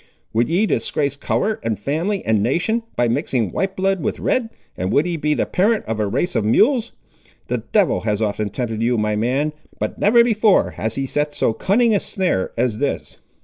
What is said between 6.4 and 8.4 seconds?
mules! The devil has